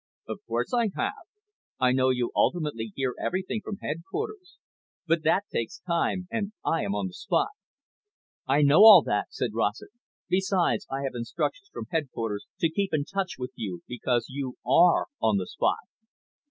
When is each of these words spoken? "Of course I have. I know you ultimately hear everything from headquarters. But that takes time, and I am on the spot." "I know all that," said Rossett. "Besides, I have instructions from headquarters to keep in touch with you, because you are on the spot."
"Of 0.27 0.39
course 0.47 0.73
I 0.73 0.89
have. 0.95 1.27
I 1.79 1.91
know 1.91 2.09
you 2.09 2.31
ultimately 2.35 2.91
hear 2.95 3.13
everything 3.19 3.61
from 3.63 3.77
headquarters. 3.77 4.57
But 5.05 5.21
that 5.25 5.43
takes 5.53 5.77
time, 5.81 6.27
and 6.31 6.53
I 6.65 6.83
am 6.83 6.95
on 6.95 7.05
the 7.05 7.13
spot." 7.13 7.49
"I 8.47 8.63
know 8.63 8.79
all 8.79 9.03
that," 9.03 9.27
said 9.29 9.51
Rossett. 9.53 9.91
"Besides, 10.27 10.87
I 10.89 11.03
have 11.03 11.13
instructions 11.13 11.69
from 11.71 11.85
headquarters 11.91 12.47
to 12.61 12.71
keep 12.71 12.95
in 12.95 13.05
touch 13.05 13.35
with 13.37 13.51
you, 13.53 13.81
because 13.87 14.25
you 14.27 14.55
are 14.65 15.05
on 15.21 15.37
the 15.37 15.45
spot." 15.45 15.77